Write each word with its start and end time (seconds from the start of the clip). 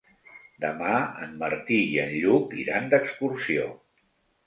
Demà 0.63 0.93
en 1.27 1.37
Martí 1.45 1.79
i 1.91 2.01
en 2.07 2.17
Lluc 2.25 2.59
iran 2.65 2.91
d'excursió. 2.97 3.73